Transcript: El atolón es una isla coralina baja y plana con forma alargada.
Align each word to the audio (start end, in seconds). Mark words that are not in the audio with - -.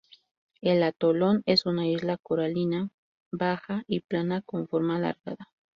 El 0.61 0.81
atolón 0.81 1.43
es 1.45 1.67
una 1.67 1.85
isla 1.87 2.17
coralina 2.17 2.89
baja 3.31 3.83
y 3.85 3.99
plana 3.99 4.41
con 4.41 4.67
forma 4.67 4.95
alargada. 4.95 5.51